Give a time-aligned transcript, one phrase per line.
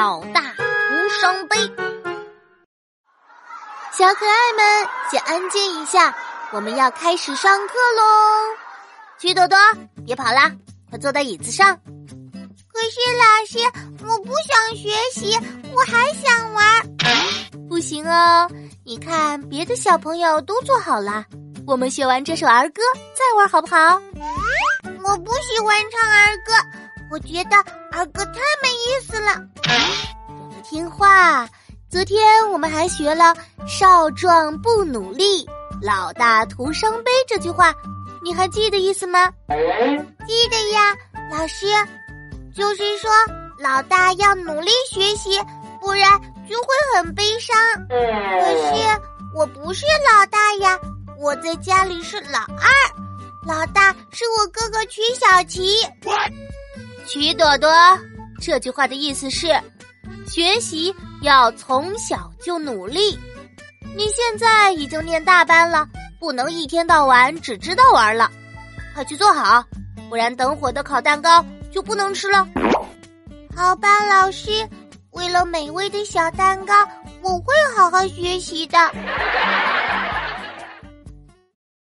[0.00, 1.58] 老大无伤悲。
[3.92, 6.16] 小可爱们，先安静一下，
[6.52, 8.56] 我们要开始上课喽！
[9.18, 9.58] 曲朵朵，
[10.06, 10.50] 别跑啦，
[10.88, 11.78] 快坐在椅子上。
[12.72, 13.58] 可是老师，
[14.06, 15.38] 我不想学习，
[15.74, 17.68] 我还想玩。
[17.68, 18.50] 不行哦，
[18.86, 21.26] 你看别的小朋友都做好了，
[21.66, 22.80] 我们学完这首儿歌
[23.12, 24.00] 再玩好不好？
[25.04, 26.52] 我不喜欢唱儿歌，
[27.10, 27.56] 我觉得
[27.90, 29.32] 二哥太没意思了。
[30.62, 31.48] 听话，
[31.90, 33.34] 昨天我们还学了
[33.66, 35.44] “少壮不努力，
[35.82, 37.74] 老大徒伤悲”这句话，
[38.22, 39.28] 你还记得意思吗？
[40.24, 40.94] 记得呀，
[41.32, 41.66] 老师，
[42.54, 43.10] 就是说
[43.58, 45.40] 老大要努力学习，
[45.80, 46.08] 不然
[46.48, 47.56] 就会很悲伤。
[47.88, 49.00] 可是
[49.34, 50.78] 我不是老大呀，
[51.18, 52.70] 我在家里是老二。
[53.46, 55.74] 老大是我哥哥曲小琪，
[57.06, 57.70] 曲朵朵。
[58.40, 59.48] 这句话的意思是，
[60.26, 63.18] 学习要从小就努力。
[63.96, 65.88] 你现在已经念大班了，
[66.18, 68.30] 不能一天到晚只知道玩了，
[68.94, 69.64] 快去做好，
[70.10, 72.46] 不然等会的烤蛋糕就不能吃了。
[73.56, 74.68] 好吧，老师，
[75.12, 76.74] 为了美味的小蛋糕，
[77.22, 78.78] 我会好好学习的。